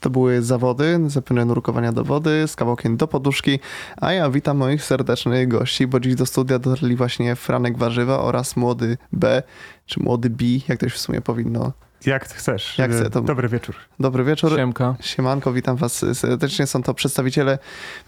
To 0.00 0.10
były 0.10 0.42
zawody, 0.42 1.00
zapewne 1.06 1.44
nurkowania 1.44 1.92
do 1.92 2.04
wody, 2.04 2.44
z 2.46 2.56
kawałkiem 2.56 2.96
do 2.96 3.08
poduszki, 3.08 3.58
a 3.96 4.12
ja 4.12 4.30
witam 4.30 4.56
moich 4.56 4.84
serdecznych 4.84 5.48
gości, 5.48 5.86
bo 5.86 6.00
dziś 6.00 6.14
do 6.14 6.26
studia 6.26 6.58
dotarli 6.58 6.96
właśnie 6.96 7.36
Franek 7.36 7.78
Warzywa 7.78 8.20
oraz 8.20 8.56
młody 8.56 8.98
B, 9.12 9.42
czy 9.86 10.00
młody 10.00 10.30
B, 10.30 10.44
jak 10.68 10.80
to 10.80 10.88
się 10.88 10.94
w 10.94 10.98
sumie 10.98 11.20
powinno. 11.20 11.72
Jak 12.06 12.24
chcesz. 12.24 12.78
Jak 12.78 12.90
chcę, 12.90 13.10
to- 13.10 13.20
Dobry 13.20 13.48
wieczór. 13.48 13.74
Dobry 14.00 14.24
wieczór. 14.24 14.56
Siemka. 14.56 14.96
Siemanko, 15.00 15.52
witam 15.52 15.76
was 15.76 16.04
serdecznie. 16.14 16.66
Są 16.66 16.82
to 16.82 16.94
przedstawiciele, 16.94 17.58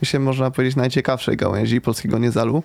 myślę, 0.03 0.21
można 0.21 0.51
powiedzieć, 0.51 0.77
najciekawszej 0.77 1.37
gałęzi 1.37 1.81
polskiego 1.81 2.19
Niezalu. 2.19 2.63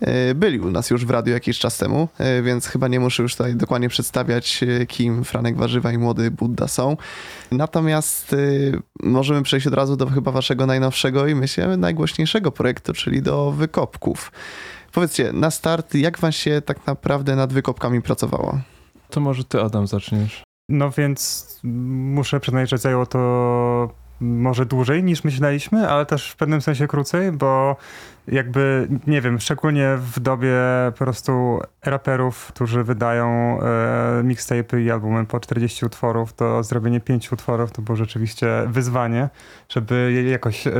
E, 0.00 0.34
Byli 0.34 0.60
u 0.60 0.70
nas 0.70 0.90
już 0.90 1.06
w 1.06 1.10
radiu 1.10 1.32
jakiś 1.32 1.58
czas 1.58 1.78
temu, 1.78 2.08
e, 2.18 2.42
więc 2.42 2.66
chyba 2.66 2.88
nie 2.88 3.00
muszę 3.00 3.22
już 3.22 3.36
tutaj 3.36 3.54
dokładnie 3.56 3.88
przedstawiać, 3.88 4.60
e, 4.62 4.86
kim 4.86 5.24
Franek 5.24 5.56
Warzywa 5.56 5.92
i 5.92 5.98
młody 5.98 6.30
Budda 6.30 6.68
są. 6.68 6.96
Natomiast 7.52 8.36
możemy 9.02 9.42
przejść 9.42 9.66
od 9.66 9.74
razu 9.74 9.96
do 9.96 10.06
chyba 10.06 10.32
waszego 10.32 10.66
najnowszego 10.66 11.26
i 11.26 11.34
myślę 11.34 11.76
najgłośniejszego 11.76 12.52
projektu, 12.52 12.92
czyli 12.92 13.22
do 13.22 13.52
wykopków. 13.52 14.32
Powiedzcie, 14.92 15.32
na 15.32 15.50
start, 15.50 15.94
jak 15.94 16.18
wam 16.18 16.32
się 16.32 16.62
tak 16.62 16.86
naprawdę 16.86 17.36
nad 17.36 17.52
wykopkami 17.52 18.02
pracowało? 18.02 18.60
To 19.10 19.20
może 19.20 19.44
ty, 19.44 19.60
Adam, 19.60 19.86
zaczniesz. 19.86 20.42
No 20.70 20.90
więc 20.90 21.46
muszę 21.62 22.40
przyznać, 22.40 22.70
że 22.70 22.78
zajęło 22.78 23.06
to 23.06 23.90
może 24.20 24.66
dłużej 24.66 25.04
niż 25.04 25.24
myśleliśmy, 25.24 25.88
ale 25.88 26.06
też 26.06 26.30
w 26.30 26.36
pewnym 26.36 26.62
sensie 26.62 26.88
krócej, 26.88 27.32
bo 27.32 27.76
jakby, 28.30 28.88
nie 29.06 29.20
wiem, 29.20 29.40
szczególnie 29.40 29.96
w 29.96 30.20
dobie 30.20 30.56
po 30.92 30.98
prostu 30.98 31.60
raperów, 31.84 32.46
którzy 32.46 32.84
wydają 32.84 33.58
e, 33.60 34.22
mixtape'y 34.24 34.80
i 34.80 34.90
albumy 34.90 35.26
po 35.26 35.40
40 35.40 35.86
utworów, 35.86 36.32
to 36.32 36.62
zrobienie 36.62 37.00
5 37.00 37.32
utworów 37.32 37.72
to 37.72 37.82
było 37.82 37.96
rzeczywiście 37.96 38.46
wyzwanie, 38.66 39.28
żeby 39.68 40.24
jakoś 40.30 40.66
e, 40.66 40.72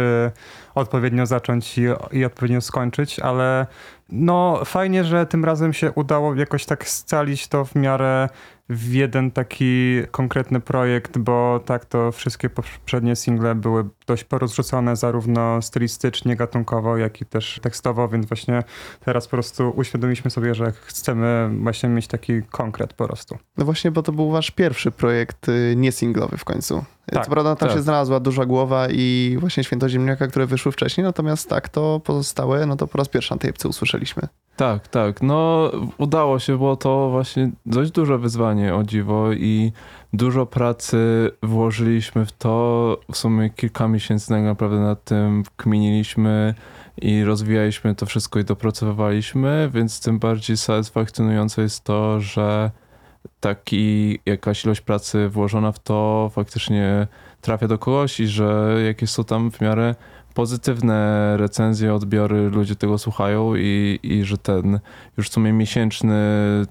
odpowiednio 0.74 1.26
zacząć 1.26 1.78
i, 1.78 1.82
i 2.12 2.24
odpowiednio 2.24 2.60
skończyć, 2.60 3.20
ale 3.20 3.66
no 4.12 4.64
fajnie, 4.64 5.04
że 5.04 5.26
tym 5.26 5.44
razem 5.44 5.72
się 5.72 5.92
udało 5.92 6.34
jakoś 6.34 6.64
tak 6.66 6.88
scalić 6.88 7.48
to 7.48 7.64
w 7.64 7.74
miarę 7.74 8.28
w 8.70 8.94
jeden 8.94 9.30
taki 9.30 10.02
konkretny 10.10 10.60
projekt, 10.60 11.18
bo 11.18 11.60
tak 11.66 11.84
to 11.84 12.12
wszystkie 12.12 12.50
poprzednie 12.50 13.16
single 13.16 13.54
były 13.54 13.84
dość 14.06 14.24
porozrzucone 14.24 14.96
zarówno 14.96 15.62
stylistycznie, 15.62 16.36
gatunkowo, 16.36 16.96
jak 16.96 17.20
i 17.20 17.26
też 17.26 17.39
tekstowo, 17.62 18.08
więc 18.08 18.26
właśnie 18.26 18.62
teraz 19.04 19.26
po 19.26 19.30
prostu 19.30 19.72
uświadomiliśmy 19.76 20.30
sobie, 20.30 20.54
że 20.54 20.72
chcemy 20.72 21.50
właśnie 21.62 21.88
mieć 21.88 22.06
taki 22.06 22.42
konkret 22.42 22.92
po 22.92 23.06
prostu. 23.06 23.38
No 23.56 23.64
właśnie, 23.64 23.90
bo 23.90 24.02
to 24.02 24.12
był 24.12 24.30
wasz 24.30 24.50
pierwszy 24.50 24.90
projekt 24.90 25.48
y, 25.48 25.74
niesinglowy 25.76 26.36
w 26.36 26.44
końcu. 26.44 26.84
Tak, 27.06 27.24
Co 27.24 27.30
prawda 27.30 27.56
tam 27.56 27.68
tak. 27.68 27.76
się 27.78 27.82
znalazła 27.82 28.20
duża 28.20 28.46
głowa 28.46 28.86
i 28.90 29.36
właśnie 29.40 29.64
Świętoziemniaka, 29.64 30.26
które 30.26 30.46
wyszły 30.46 30.72
wcześniej, 30.72 31.04
natomiast 31.04 31.48
tak, 31.48 31.68
to 31.68 32.00
pozostałe, 32.04 32.66
no 32.66 32.76
to 32.76 32.86
po 32.86 32.98
raz 32.98 33.08
pierwszy 33.08 33.34
na 33.34 33.38
tej 33.38 33.50
epce 33.50 33.68
usłyszeliśmy. 33.68 34.28
Tak, 34.56 34.88
tak. 34.88 35.22
No, 35.22 35.70
udało 35.98 36.38
się, 36.38 36.56
było 36.56 36.76
to 36.76 37.10
właśnie 37.10 37.50
dość 37.66 37.90
duże 37.90 38.18
wyzwanie, 38.18 38.74
o 38.74 38.82
dziwo, 38.82 39.32
i 39.32 39.72
dużo 40.12 40.46
pracy 40.46 41.30
włożyliśmy 41.42 42.26
w 42.26 42.32
to. 42.32 42.98
W 43.12 43.16
sumie 43.16 43.50
kilka 43.50 43.88
miesięcy 43.88 44.28
tak 44.28 44.42
naprawdę 44.42 44.80
nad 44.80 45.04
tym 45.04 45.42
kminiliśmy 45.56 46.54
i 46.96 47.24
rozwijaliśmy 47.24 47.94
to 47.94 48.06
wszystko 48.06 48.38
i 48.38 48.44
dopracowywaliśmy, 48.44 49.70
więc 49.74 50.00
tym 50.00 50.18
bardziej 50.18 50.56
satysfakcjonujące 50.56 51.62
jest 51.62 51.84
to, 51.84 52.20
że 52.20 52.70
taki 53.40 54.18
jakaś 54.26 54.64
ilość 54.64 54.80
pracy 54.80 55.28
włożona 55.28 55.72
w 55.72 55.78
to 55.78 56.30
faktycznie 56.34 57.06
trafia 57.40 57.68
do 57.68 57.78
kogoś 57.78 58.20
i 58.20 58.26
że 58.26 58.76
jakieś 58.86 59.10
są 59.10 59.24
tam 59.24 59.50
w 59.50 59.60
miarę 59.60 59.94
pozytywne 60.34 61.36
recenzje, 61.36 61.94
odbiory, 61.94 62.50
ludzie 62.50 62.76
tego 62.76 62.98
słuchają 62.98 63.54
i, 63.56 63.98
i 64.02 64.24
że 64.24 64.38
ten 64.38 64.80
już 65.16 65.28
w 65.28 65.32
sumie 65.32 65.52
miesięczny 65.52 66.16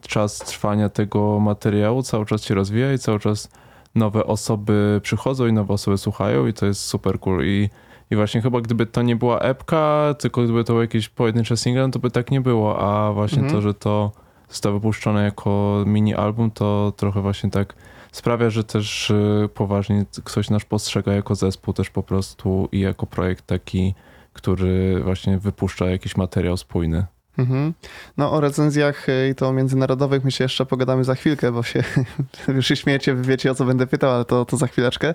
czas 0.07 0.37
trwania 0.37 0.89
tego 0.89 1.39
materiału 1.39 2.03
cały 2.03 2.25
czas 2.25 2.43
się 2.43 2.55
rozwija 2.55 2.93
i 2.93 2.97
cały 2.97 3.19
czas 3.19 3.49
nowe 3.95 4.25
osoby 4.25 4.99
przychodzą 5.03 5.47
i 5.47 5.53
nowe 5.53 5.73
osoby 5.73 5.97
słuchają 5.97 6.47
i 6.47 6.53
to 6.53 6.65
jest 6.65 6.81
super 6.81 7.19
cool. 7.19 7.45
I, 7.45 7.69
i 8.11 8.15
właśnie 8.15 8.41
chyba 8.41 8.61
gdyby 8.61 8.85
to 8.85 9.01
nie 9.01 9.15
była 9.15 9.39
epka, 9.39 10.15
tylko 10.19 10.43
gdyby 10.43 10.63
to 10.63 10.73
był 10.73 10.81
jakieś 10.81 11.09
pojedyncze 11.09 11.57
single, 11.57 11.83
no 11.87 11.91
to 11.91 11.99
by 11.99 12.11
tak 12.11 12.31
nie 12.31 12.41
było, 12.41 12.79
a 12.79 13.13
właśnie 13.13 13.37
Mhm. 13.41 13.55
to, 13.55 13.61
że 13.61 13.73
to 13.73 14.11
zostało 14.49 14.79
wypuszczone 14.79 15.23
jako 15.23 15.83
mini 15.87 16.15
album, 16.15 16.51
to 16.51 16.93
trochę 16.97 17.21
właśnie 17.21 17.49
tak 17.49 17.73
sprawia, 18.11 18.49
że 18.49 18.63
też 18.63 19.09
y, 19.09 19.49
poważnie 19.53 20.05
ktoś 20.23 20.49
nas 20.49 20.65
postrzega 20.65 21.13
jako 21.13 21.35
zespół 21.35 21.73
też 21.73 21.89
po 21.89 22.03
prostu 22.03 22.69
i 22.71 22.79
jako 22.79 23.05
projekt 23.05 23.45
taki, 23.45 23.93
który 24.33 25.01
właśnie 25.03 25.37
wypuszcza 25.37 25.85
jakiś 25.89 26.17
materiał 26.17 26.57
spójny. 26.57 27.05
Mhm. 27.37 27.73
No 28.17 28.31
o 28.31 28.41
recenzjach 28.41 29.09
y, 29.09 29.29
i 29.31 29.35
to 29.35 29.53
międzynarodowych 29.53 30.23
my 30.23 30.31
się 30.31 30.43
jeszcze 30.43 30.65
pogadamy 30.65 31.03
za 31.03 31.15
chwilkę, 31.15 31.51
bo 31.51 31.63
się 31.63 31.83
już 32.55 32.67
się 32.67 32.75
śmiejecie, 32.75 33.13
wy 33.13 33.23
wiecie 33.23 33.51
o 33.51 33.55
co 33.55 33.65
będę 33.65 33.87
pytał, 33.87 34.11
ale 34.11 34.25
to, 34.25 34.45
to 34.45 34.57
za 34.57 34.67
chwileczkę. 34.67 35.13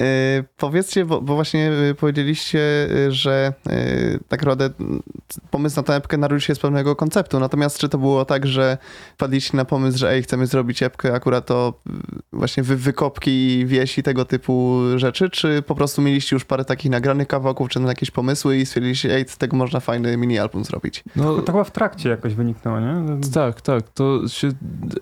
Yy, 0.00 0.06
powiedzcie, 0.56 1.04
bo, 1.04 1.20
bo 1.20 1.34
właśnie 1.34 1.72
y, 1.90 1.94
powiedzieliście, 1.94 2.60
że 3.08 3.52
tak 4.28 4.40
naprawdę 4.40 4.70
pomysł 5.50 5.76
na 5.76 5.82
tę 5.82 5.94
epkę 5.94 6.16
narodził 6.16 6.46
się 6.46 6.54
z 6.54 6.58
pewnego 6.58 6.96
konceptu, 6.96 7.40
natomiast 7.40 7.78
czy 7.78 7.88
to 7.88 7.98
było 7.98 8.24
tak, 8.24 8.46
że 8.46 8.78
padliście 9.16 9.56
na 9.56 9.64
pomysł, 9.64 9.98
że 9.98 10.10
ej, 10.10 10.22
chcemy 10.22 10.46
zrobić 10.46 10.82
epkę 10.82 11.14
akurat 11.14 11.50
o 11.50 11.74
y, 11.86 11.92
właśnie 12.32 12.62
wy, 12.62 12.76
wykopki, 12.76 13.66
wieś 13.66 13.98
i 13.98 14.02
tego 14.02 14.24
typu 14.24 14.82
rzeczy, 14.96 15.30
czy 15.30 15.62
po 15.62 15.74
prostu 15.74 16.02
mieliście 16.02 16.36
już 16.36 16.44
parę 16.44 16.64
takich 16.64 16.90
nagranych 16.90 17.28
kawałków, 17.28 17.68
czy 17.68 17.80
na 17.80 17.88
jakieś 17.88 18.10
pomysły 18.10 18.56
i 18.56 18.66
stwierdziliście, 18.66 19.14
ej, 19.14 19.24
z 19.28 19.36
tego 19.36 19.56
można 19.56 19.80
fajny 19.80 20.16
mini 20.16 20.38
album 20.38 20.64
zrobić? 20.64 21.04
No, 21.16 21.42
To 21.46 21.52
chyba 21.52 21.64
w 21.64 21.70
trakcie 21.70 22.08
jakoś 22.08 22.34
wyniknęło, 22.34 22.80
nie? 22.80 23.20
Tak, 23.34 23.60
tak. 23.60 23.88
To 23.88 24.28
się 24.28 24.48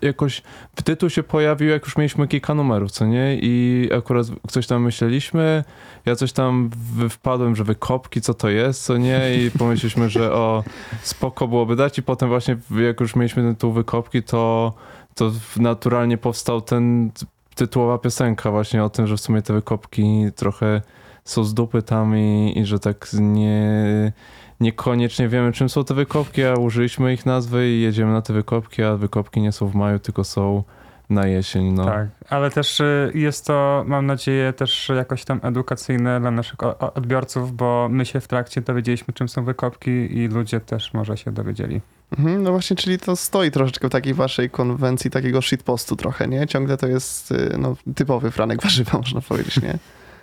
jakoś 0.01 0.41
w 0.75 0.83
tytuł 0.83 1.09
się 1.09 1.23
pojawił, 1.23 1.69
jak 1.69 1.85
już 1.85 1.97
mieliśmy 1.97 2.27
kilka 2.27 2.53
numerów, 2.53 2.91
co 2.91 3.05
nie? 3.05 3.37
I 3.41 3.89
akurat 3.97 4.27
coś 4.47 4.67
tam 4.67 4.83
myśleliśmy. 4.83 5.63
Ja 6.05 6.15
coś 6.15 6.33
tam 6.33 6.69
wpadłem, 7.09 7.55
że 7.55 7.63
wykopki, 7.63 8.21
co 8.21 8.33
to 8.33 8.49
jest, 8.49 8.83
co 8.83 8.97
nie? 8.97 9.35
I 9.35 9.51
pomyśleliśmy, 9.59 10.09
że 10.09 10.33
o, 10.33 10.63
spoko 11.01 11.47
byłoby 11.47 11.75
dać. 11.75 11.97
I 11.97 12.03
potem 12.03 12.29
właśnie, 12.29 12.57
jak 12.77 12.99
już 12.99 13.15
mieliśmy 13.15 13.43
ten 13.43 13.55
tytuł 13.55 13.71
wykopki, 13.71 14.23
to, 14.23 14.73
to 15.15 15.31
naturalnie 15.57 16.17
powstał 16.17 16.61
ten 16.61 17.11
tytułowa 17.55 17.97
piosenka 17.97 18.51
właśnie 18.51 18.83
o 18.83 18.89
tym, 18.89 19.07
że 19.07 19.17
w 19.17 19.21
sumie 19.21 19.41
te 19.41 19.53
wykopki 19.53 20.25
trochę 20.35 20.81
są 21.23 21.43
z 21.43 21.53
dupy 21.53 21.81
tam 21.81 22.17
i, 22.17 22.53
i 22.55 22.65
że 22.65 22.79
tak 22.79 23.07
nie 23.13 24.13
niekoniecznie 24.59 25.27
wiemy, 25.27 25.51
czym 25.51 25.69
są 25.69 25.83
te 25.83 25.93
wykopki, 25.93 26.43
a 26.43 26.53
użyliśmy 26.53 27.13
ich 27.13 27.25
nazwy 27.25 27.69
i 27.69 27.81
jedziemy 27.81 28.11
na 28.11 28.21
te 28.21 28.33
wykopki, 28.33 28.83
a 28.83 28.95
wykopki 28.95 29.41
nie 29.41 29.51
są 29.51 29.67
w 29.67 29.75
maju, 29.75 29.99
tylko 29.99 30.23
są 30.23 30.63
na 31.09 31.27
jesień. 31.27 31.71
No. 31.71 31.85
Tak, 31.85 32.07
ale 32.29 32.51
też 32.51 32.79
y, 32.79 33.11
jest 33.15 33.45
to, 33.45 33.83
mam 33.87 34.05
nadzieję, 34.05 34.53
też 34.53 34.91
jakoś 34.95 35.25
tam 35.25 35.39
edukacyjne 35.43 36.19
dla 36.19 36.31
naszych 36.31 36.63
odbiorców, 36.79 37.55
bo 37.55 37.87
my 37.91 38.05
się 38.05 38.19
w 38.19 38.27
trakcie 38.27 38.61
dowiedzieliśmy, 38.61 39.13
czym 39.13 39.29
są 39.29 39.45
wykopki 39.45 39.91
i 39.91 40.27
ludzie 40.27 40.59
też 40.59 40.93
może 40.93 41.17
się 41.17 41.31
dowiedzieli. 41.31 41.81
Mhm, 42.17 42.43
no 42.43 42.51
właśnie, 42.51 42.75
czyli 42.75 42.99
to 42.99 43.15
stoi 43.15 43.51
troszeczkę 43.51 43.87
w 43.87 43.91
takiej 43.91 44.13
waszej 44.13 44.49
konwencji 44.49 45.11
takiego 45.11 45.41
shitpostu 45.41 45.95
trochę, 45.95 46.27
nie? 46.27 46.47
Ciągle 46.47 46.77
to 46.77 46.87
jest 46.87 47.31
y, 47.31 47.55
no, 47.59 47.75
typowy 47.95 48.31
Franek 48.31 48.61
Warzywa, 48.61 48.97
można 49.03 49.21
powiedzieć, 49.21 49.61
nie? 49.61 49.77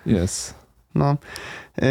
Jest. 0.07 0.62
No. 0.95 1.17
Yy, 1.83 1.89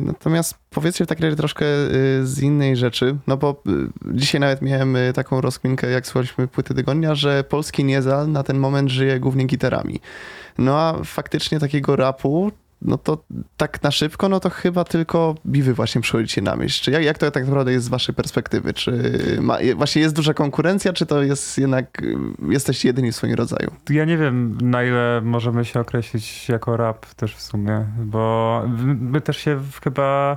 natomiast 0.00 0.54
powiedzcie 0.70 1.04
w 1.04 1.08
takim 1.08 1.24
razie 1.24 1.36
troszkę 1.36 1.64
yy, 1.64 2.26
z 2.26 2.40
innej 2.42 2.76
rzeczy, 2.76 3.16
no 3.26 3.36
bo 3.36 3.62
yy, 3.66 3.90
dzisiaj 4.04 4.40
nawet 4.40 4.62
miałem 4.62 4.96
taką 5.14 5.40
rozkminkę, 5.40 5.90
jak 5.90 6.06
słuchaliśmy 6.06 6.48
płyty 6.48 6.74
tygodnia, 6.74 7.14
że 7.14 7.44
polski 7.44 7.84
niezal 7.84 8.30
na 8.30 8.42
ten 8.42 8.58
moment 8.58 8.90
żyje 8.90 9.20
głównie 9.20 9.44
gitarami. 9.44 10.00
No 10.58 10.80
a 10.80 11.04
faktycznie 11.04 11.60
takiego 11.60 11.96
rapu, 11.96 12.52
no 12.84 12.98
to 12.98 13.24
tak 13.56 13.82
na 13.82 13.90
szybko, 13.90 14.28
no 14.28 14.40
to 14.40 14.50
chyba 14.50 14.84
tylko 14.84 15.34
biwy 15.46 15.74
właśnie 15.74 16.00
przychodzicie 16.00 16.42
na 16.42 16.56
myśl. 16.56 16.84
Czy 16.84 16.90
jak, 16.90 17.04
jak 17.04 17.18
to 17.18 17.30
tak 17.30 17.44
naprawdę 17.44 17.72
jest 17.72 17.86
z 17.86 17.88
waszej 17.88 18.14
perspektywy? 18.14 18.72
Czy 18.72 19.12
ma, 19.40 19.58
właśnie 19.76 20.02
jest 20.02 20.14
duża 20.14 20.34
konkurencja, 20.34 20.92
czy 20.92 21.06
to 21.06 21.22
jest 21.22 21.58
jednak, 21.58 22.02
jesteście 22.48 22.88
jedyni 22.88 23.12
w 23.12 23.16
swoim 23.16 23.34
rodzaju? 23.34 23.70
Ja 23.90 24.04
nie 24.04 24.16
wiem, 24.16 24.58
na 24.62 24.84
ile 24.84 25.20
możemy 25.24 25.64
się 25.64 25.80
określić 25.80 26.48
jako 26.48 26.76
rap 26.76 27.06
też 27.14 27.36
w 27.36 27.42
sumie, 27.42 27.86
bo 27.98 28.62
my 29.00 29.20
też 29.20 29.36
się 29.36 29.60
chyba 29.84 30.36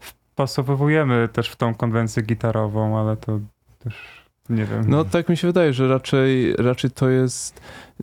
wpasowujemy 0.00 1.28
też 1.32 1.50
w 1.50 1.56
tą 1.56 1.74
konwencję 1.74 2.22
gitarową, 2.22 2.98
ale 2.98 3.16
to 3.16 3.40
też 3.78 4.17
nie 4.50 4.64
wiem. 4.64 4.84
No 4.86 5.04
tak 5.04 5.28
mi 5.28 5.36
się 5.36 5.46
wydaje, 5.46 5.72
że 5.72 5.88
raczej, 5.88 6.52
raczej 6.56 6.90
to 6.90 7.08
jest. 7.08 7.60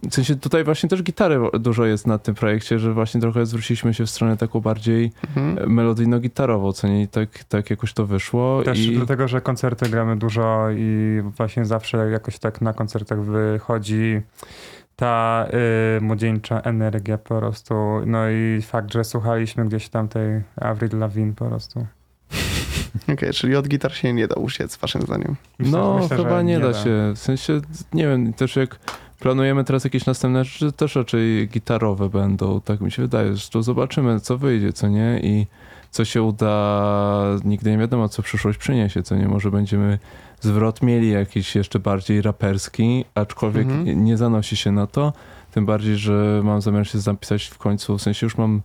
W 0.09 0.13
sensie 0.13 0.35
tutaj 0.35 0.63
właśnie 0.63 0.89
też 0.89 1.03
gitary 1.03 1.39
dużo 1.59 1.85
jest 1.85 2.07
na 2.07 2.17
tym 2.17 2.35
projekcie, 2.35 2.79
że 2.79 2.93
właśnie 2.93 3.21
trochę 3.21 3.45
zwróciliśmy 3.45 3.93
się 3.93 4.05
w 4.05 4.09
stronę 4.09 4.37
taką 4.37 4.61
bardziej 4.61 5.11
Mhm. 5.37 5.69
melodyjno-gitarową, 5.69 6.73
co 6.73 6.87
nie? 6.87 7.01
I 7.01 7.07
tak, 7.07 7.43
tak 7.43 7.69
jakoś 7.69 7.93
to 7.93 8.05
wyszło. 8.05 8.63
Też 8.63 8.79
i... 8.79 8.95
dlatego, 8.95 9.27
że 9.27 9.41
koncerty 9.41 9.89
gramy 9.89 10.15
dużo 10.15 10.67
i 10.71 11.21
właśnie 11.37 11.65
zawsze 11.65 11.97
jakoś 12.09 12.39
tak 12.39 12.61
na 12.61 12.73
koncertach 12.73 13.21
wychodzi 13.21 14.21
ta 14.95 15.45
y, 15.97 16.01
młodzieńcza 16.01 16.59
energia 16.59 17.17
po 17.17 17.39
prostu. 17.39 17.75
No 18.05 18.29
i 18.29 18.61
fakt, 18.61 18.93
że 18.93 19.03
słuchaliśmy 19.03 19.65
gdzieś 19.65 19.89
tam 19.89 20.07
tej 20.07 20.41
Avril 20.55 20.99
Lavigne 20.99 21.33
po 21.33 21.45
prostu. 21.45 21.85
Okej, 23.13 23.33
czyli 23.33 23.55
od 23.55 23.67
gitar 23.67 23.93
się 23.95 24.13
nie 24.13 24.27
da 24.27 24.35
uciec, 24.35 24.77
waszym 24.77 25.01
zdaniem. 25.01 25.35
Myślę- 25.59 25.71
no, 25.79 25.97
myślę, 26.01 26.17
chyba 26.17 26.41
nie, 26.41 26.59
da 26.59 26.73
się. 26.73 27.11
W 27.15 27.19
sensie, 27.19 27.61
nie 27.93 28.07
wiem, 28.07 28.33
też 28.33 28.55
jak 28.55 28.79
planujemy 29.19 29.63
teraz 29.63 29.83
jakieś 29.83 30.05
następne 30.05 30.45
rzeczy, 30.45 30.71
też 30.71 30.95
raczej 30.95 31.47
gitarowe 31.47 32.09
będą, 32.09 32.61
tak 32.61 32.81
mi 32.81 32.91
się 32.91 33.01
wydaje. 33.01 33.27
Zresztą 33.29 33.61
zobaczymy, 33.63 34.19
co 34.19 34.37
wyjdzie, 34.37 34.73
co 34.73 34.87
nie 34.87 35.19
i 35.23 35.47
co 35.91 36.05
się 36.05 36.21
uda. 36.21 37.21
Nigdy 37.45 37.71
nie 37.71 37.77
wiadomo, 37.77 38.09
co 38.09 38.21
przyszłość 38.21 38.57
przyniesie, 38.57 39.03
co 39.03 39.15
nie. 39.15 39.27
Może 39.27 39.51
będziemy 39.51 39.99
zwrot 40.41 40.81
mieli 40.81 41.11
jakiś 41.11 41.55
jeszcze 41.55 41.79
bardziej 41.79 42.21
raperski, 42.21 43.05
aczkolwiek 43.15 43.63
Mhm. 43.65 43.83
nie- 43.85 43.95
nie 43.95 44.17
zanosi 44.17 44.55
się 44.57 44.71
na 44.71 44.87
to. 44.87 45.13
Tym 45.51 45.65
bardziej, 45.65 45.95
że 45.97 46.41
mam 46.43 46.61
zamiar 46.61 46.87
się 46.87 46.99
zapisać 46.99 47.45
w 47.45 47.57
końcu, 47.57 47.97
w 47.97 48.01
sensie 48.01 48.25
już 48.25 48.37
mam, 48.37 48.61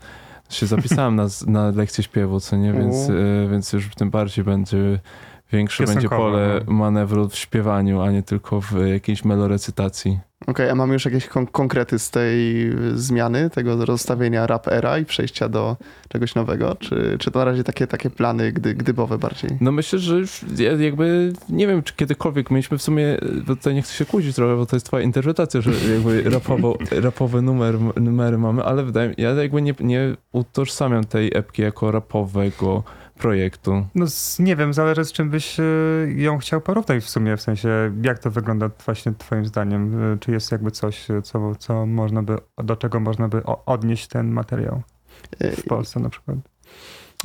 się 0.50 0.66
zapisałem 0.66 1.16
na, 1.16 1.26
na 1.46 1.70
lekcję 1.70 2.04
śpiewu, 2.04 2.40
co 2.40 2.56
nie, 2.56 2.72
więc, 2.72 2.96
U. 2.96 3.12
e, 3.12 3.48
więc 3.50 3.72
już 3.72 3.94
tym 3.94 4.10
bardziej 4.10 4.44
będzie 4.44 5.00
większe 5.52 5.84
będzie 5.84 6.08
pole 6.08 6.60
no. 6.66 6.72
manewru 6.72 7.28
w 7.28 7.36
śpiewaniu, 7.36 8.00
a 8.00 8.10
nie 8.10 8.22
tylko 8.22 8.60
w 8.60 8.86
jakiejś 8.86 9.24
melorecytacji. 9.24 10.18
Okej, 10.46 10.70
a 10.70 10.74
mamy 10.74 10.92
już 10.92 11.04
jakieś 11.04 11.26
kon- 11.26 11.46
konkrety 11.46 11.98
z 11.98 12.10
tej 12.10 12.70
zmiany, 12.94 13.50
tego 13.50 13.84
rozstawienia 13.84 14.46
rap 14.46 14.68
era 14.68 14.98
i 14.98 15.04
przejścia 15.04 15.48
do 15.48 15.76
czegoś 16.08 16.34
nowego? 16.34 16.74
Czy, 16.74 17.16
czy 17.18 17.30
to 17.30 17.38
na 17.38 17.44
razie 17.44 17.64
takie, 17.64 17.86
takie 17.86 18.10
plany 18.10 18.52
gdy, 18.52 18.74
gdybowe 18.74 19.18
bardziej? 19.18 19.50
No 19.60 19.72
myślę, 19.72 19.98
że 19.98 20.16
już 20.16 20.44
ja 20.58 20.72
jakby 20.72 21.32
nie 21.48 21.66
wiem, 21.66 21.82
czy 21.82 21.94
kiedykolwiek 21.94 22.50
mieliśmy 22.50 22.78
w 22.78 22.82
sumie, 22.82 23.18
bo 23.46 23.56
tutaj 23.56 23.74
nie 23.74 23.82
chcę 23.82 23.94
się 23.94 24.04
kłócić 24.04 24.36
trochę, 24.36 24.56
bo 24.56 24.66
to 24.66 24.76
jest 24.76 24.86
twoja 24.86 25.04
interpretacja, 25.04 25.60
że 25.60 25.70
jakby 25.94 26.22
rapowo, 26.36 26.78
rapowe 26.90 27.42
numer, 27.42 27.74
numery 27.96 28.38
mamy, 28.38 28.64
ale 28.64 28.84
wydaje 28.84 29.08
mi 29.08 29.14
ja 29.18 29.30
jakby 29.30 29.62
nie, 29.62 29.74
nie 29.80 30.16
utożsamiam 30.32 31.04
tej 31.04 31.30
epki 31.34 31.62
jako 31.62 31.90
rapowego 31.90 32.82
projektu. 33.20 33.86
No 33.94 34.06
z, 34.06 34.38
nie 34.38 34.56
wiem, 34.56 34.72
zależy 34.72 35.04
z 35.04 35.12
czym 35.12 35.30
byś 35.30 35.60
y, 35.60 36.14
ją 36.16 36.38
chciał 36.38 36.60
porównać 36.60 37.04
w 37.04 37.08
sumie, 37.08 37.36
w 37.36 37.42
sensie 37.42 37.68
jak 38.02 38.18
to 38.18 38.30
wygląda 38.30 38.70
właśnie 38.84 39.12
twoim 39.18 39.46
zdaniem? 39.46 40.12
Y, 40.14 40.18
Czy 40.18 40.30
jest 40.32 40.52
jakby 40.52 40.70
coś, 40.70 41.10
y, 41.10 41.22
co, 41.22 41.54
co 41.54 41.86
można 41.86 42.22
by, 42.22 42.36
do 42.64 42.76
czego 42.76 43.00
można 43.00 43.28
by 43.28 43.42
odnieść 43.66 44.06
ten 44.06 44.30
materiał 44.30 44.82
w 45.40 45.62
Polsce 45.68 46.00
na 46.00 46.08
przykład? 46.08 46.36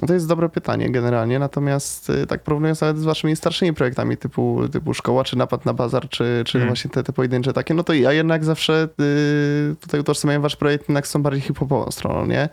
To 0.08 0.14
jest 0.14 0.28
dobre 0.28 0.50
pytanie 0.50 0.90
generalnie, 0.92 1.40
natomiast 1.40 2.12
tak 2.28 2.44
porównując 2.44 2.82
nawet 2.82 2.98
z 3.00 3.04
waszymi 3.04 3.36
starszymi 3.36 3.74
projektami 3.74 4.18
typu, 4.18 4.62
typu 4.72 4.94
Szkoła, 4.94 5.24
czy 5.24 5.38
Napad 5.38 5.66
na 5.66 5.74
Bazar, 5.74 6.10
czy, 6.10 6.44
czy 6.46 6.58
Mm. 6.58 6.68
właśnie 6.70 6.92
te, 6.92 7.04
te 7.04 7.14
pojedyncze 7.14 7.54
takie, 7.54 7.74
no 7.74 7.84
to 7.84 7.94
ja 7.94 8.14
jednak 8.14 8.44
zawsze 8.46 8.88
y, 9.02 9.76
tutaj 9.82 10.00
utożsamiam 10.00 10.42
wasz 10.42 10.56
projekt 10.56 10.90
jednak 10.90 11.08
z 11.08 11.12
tą 11.12 11.22
bardziej 11.24 11.42
hip-hopową 11.42 11.92
stroną, 11.92 12.26
nie? 12.26 12.50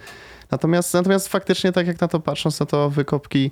Natomiast, 0.53 0.95
natomiast 0.95 1.29
faktycznie 1.29 1.73
tak 1.73 1.87
jak 1.87 2.01
na 2.01 2.09
to 2.09 2.21
patrząc, 2.21 2.61
no 2.61 2.67
to 2.67 2.91
wykopki 2.91 3.51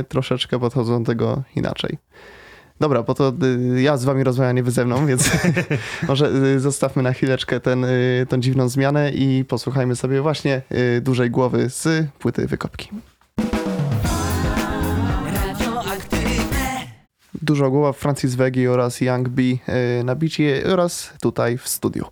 y, 0.00 0.04
troszeczkę 0.04 0.58
podchodzą 0.58 1.02
do 1.02 1.06
tego 1.06 1.42
inaczej. 1.56 1.98
Dobra, 2.80 3.02
bo 3.02 3.14
to 3.14 3.32
y, 3.76 3.82
ja 3.82 3.96
z 3.96 4.04
wami 4.04 4.24
rozmawiam, 4.24 4.56
nie 4.56 4.62
wy 4.62 4.70
ze 4.70 4.84
mną, 4.84 5.06
więc 5.06 5.30
może 6.08 6.30
y, 6.56 6.60
zostawmy 6.60 7.02
na 7.02 7.12
chwileczkę 7.12 7.60
ten, 7.60 7.86
tą 8.28 8.40
dziwną 8.40 8.68
zmianę 8.68 9.10
i 9.10 9.44
posłuchajmy 9.44 9.96
sobie 9.96 10.22
właśnie 10.22 10.62
dużej 11.00 11.30
głowy 11.30 11.70
z 11.70 12.06
płyty 12.18 12.46
Wykopki. 12.46 12.88
Dużo 17.42 17.70
głowa 17.70 17.92
Francis 17.92 18.34
Wegi 18.34 18.68
oraz 18.68 19.00
Young 19.00 19.28
B 19.28 19.42
y, 19.42 19.58
na 20.04 20.14
bicie 20.16 20.62
oraz 20.72 21.12
tutaj 21.20 21.58
w 21.58 21.68
studiu. 21.68 22.04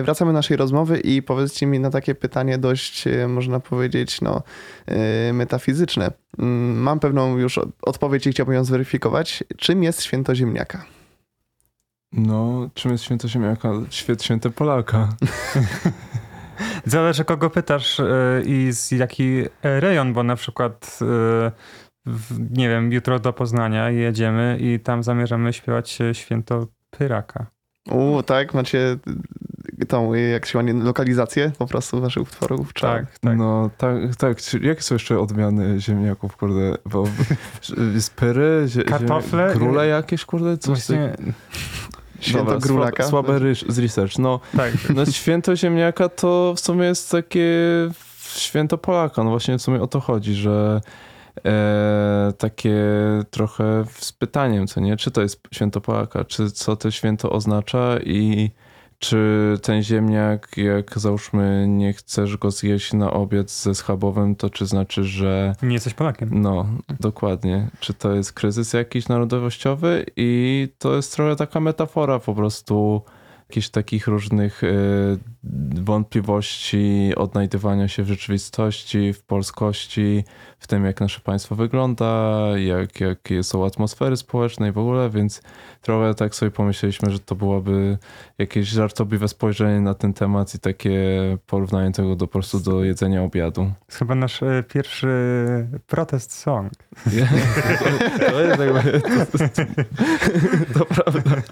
Y, 0.00 0.02
Wracamy 0.02 0.28
do 0.28 0.32
naszej 0.38 0.56
rozmowy 0.56 1.00
i 1.00 1.22
powiedzcie 1.22 1.66
mi 1.66 1.80
na 1.80 1.90
takie 1.90 2.14
pytanie 2.14 2.58
dość, 2.58 3.06
y, 3.06 3.28
można 3.28 3.60
powiedzieć, 3.60 4.20
no, 4.20 4.42
metafizyczne. 5.32 6.10
Mm, 6.38 6.78
Mam 6.82 7.00
pewną 7.00 7.38
już 7.38 7.58
od- 7.58 7.68
odpowiedź 7.82 8.26
i 8.26 8.30
chciałbym 8.30 8.54
ją 8.54 8.64
zweryfikować. 8.64 9.44
Czym 9.56 9.82
jest 9.82 10.02
święto 10.02 10.34
ziemniaka? 10.34 10.84
No, 12.12 12.70
czym 12.74 12.92
jest 12.92 13.04
święto 13.04 13.28
ziemniaka? 13.28 13.68
Święt, 13.90 14.22
święte 14.22 14.50
Polaka. 14.50 15.08
Zależy 16.84 17.24
kogo 17.24 17.50
pytasz 17.50 18.00
i 18.46 18.68
z 18.72 18.90
jaki 18.90 19.42
rejon, 19.62 20.12
bo 20.12 20.22
na 20.22 20.36
przykład 20.36 20.98
y, 21.02 21.50
w, 22.06 22.56
nie 22.58 22.68
wiem, 22.68 22.92
jutro 22.92 23.18
do 23.18 23.32
Poznania 23.32 23.90
jedziemy 23.90 24.58
i 24.60 24.80
tam 24.80 25.02
zamierzamy 25.02 25.52
śpiewać 25.52 26.00
y, 26.00 26.14
święto 26.14 26.66
Pyraka. 26.90 27.46
U, 27.90 28.22
tak, 28.22 28.54
macie 28.54 28.96
y, 29.82 29.86
tą, 29.86 30.14
y, 30.14 30.20
jak 30.20 30.46
się 30.46 30.58
ładnie, 30.58 30.72
lokalizację 30.72 31.52
po 31.58 31.66
prostu 31.66 32.00
waszych 32.00 32.22
utworów? 32.22 32.72
Czy... 32.72 32.82
Tak, 32.82 33.18
tak. 33.18 33.38
No, 33.38 33.70
tak, 33.78 33.96
tak. 34.18 34.38
Jakie 34.62 34.82
są 34.82 34.94
jeszcze 34.94 35.20
odmiany 35.20 35.80
ziemniaków, 35.80 36.36
kurde? 36.36 36.74
Bo 36.86 37.04
z 37.96 38.10
pyry, 38.10 38.62
zie, 38.66 38.82
Kartofle? 38.82 39.52
Króle 39.52 39.86
jakieś, 39.86 40.24
kurde? 40.24 40.58
Coś 40.58 40.86
Właśnie, 40.86 41.16
Święto 42.20 42.44
Dobra, 42.44 42.58
grulaka? 42.58 43.02
Słabe, 43.02 43.28
słabe 43.28 43.38
ryż, 43.38 43.64
z 43.68 43.78
research. 43.78 44.18
No, 44.18 44.40
tak. 44.56 44.72
no, 44.94 45.06
święto 45.06 45.56
ziemniaka 45.56 46.08
to 46.08 46.54
w 46.56 46.60
sumie 46.60 46.84
jest 46.84 47.10
takie 47.10 47.50
święto 48.34 48.78
Polaka. 48.78 49.24
No 49.24 49.30
właśnie 49.30 49.58
w 49.58 49.62
sumie 49.62 49.82
o 49.82 49.86
to 49.86 50.00
chodzi, 50.00 50.34
że 50.34 50.80
e, 51.44 52.32
takie 52.38 52.74
trochę 53.30 53.84
z 53.88 54.12
pytaniem, 54.12 54.66
co 54.66 54.80
nie? 54.80 54.96
Czy 54.96 55.10
to 55.10 55.22
jest 55.22 55.40
święto 55.54 55.80
Polaka? 55.80 56.24
Czy 56.24 56.50
co 56.50 56.76
to 56.76 56.90
święto 56.90 57.30
oznacza 57.30 57.98
i 58.04 58.50
czy 58.98 59.54
ten 59.62 59.82
ziemniak, 59.82 60.56
jak 60.56 60.98
załóżmy 60.98 61.66
nie 61.68 61.92
chcesz 61.92 62.36
go 62.36 62.50
zjeść 62.50 62.92
na 62.92 63.10
obiad 63.12 63.50
ze 63.50 63.74
schabowym, 63.74 64.36
to 64.36 64.50
czy 64.50 64.66
znaczy, 64.66 65.04
że 65.04 65.54
Nie 65.62 65.72
jesteś 65.72 65.94
Polakiem. 65.94 66.28
no, 66.32 66.66
dokładnie. 67.00 67.68
Czy 67.80 67.94
to 67.94 68.14
jest 68.14 68.32
kryzys 68.32 68.72
jakiś 68.72 69.08
narodowościowy 69.08 70.06
i 70.16 70.68
to 70.78 70.96
jest 70.96 71.12
trochę 71.12 71.36
taka 71.36 71.60
metafora 71.60 72.18
po 72.18 72.34
prostu 72.34 73.02
jakichś 73.48 73.68
takich 73.68 74.06
różnych 74.06 74.64
y, 74.64 75.18
wątpliwości, 75.82 77.12
odnajdywania 77.16 77.88
się 77.88 78.02
w 78.02 78.08
rzeczywistości, 78.08 79.12
w 79.12 79.22
polskości, 79.22 80.24
w 80.58 80.66
tym 80.66 80.84
jak 80.84 81.00
nasze 81.00 81.20
państwo 81.20 81.54
wygląda, 81.54 82.40
jak, 82.56 83.00
jakie 83.00 83.42
są 83.42 83.66
atmosfery 83.66 84.16
społeczne 84.16 84.68
i 84.68 84.72
w 84.72 84.78
ogóle, 84.78 85.10
więc 85.10 85.42
trochę 85.82 86.14
tak 86.14 86.34
sobie 86.34 86.50
pomyśleliśmy, 86.50 87.10
że 87.10 87.18
to 87.18 87.34
byłoby 87.34 87.98
jakieś 88.38 88.68
żartobliwe 88.68 89.28
spojrzenie 89.28 89.80
na 89.80 89.94
ten 89.94 90.12
temat 90.12 90.54
i 90.54 90.58
takie 90.58 91.00
porównanie 91.46 91.92
tego 91.92 92.16
do, 92.16 92.26
po 92.26 92.32
prostu 92.32 92.60
do 92.60 92.84
jedzenia 92.84 93.22
obiadu. 93.22 93.60
To 93.60 93.86
jest 93.88 93.98
chyba 93.98 94.14
nasz 94.14 94.42
y, 94.42 94.64
pierwszy 94.68 95.08
protest 95.86 96.32
song. 96.32 96.72
To 98.30 98.40
jest 98.40 98.60
jakby... 98.60 99.00
To, 100.74 100.84
to 100.84 100.84
prawda. 100.84 101.42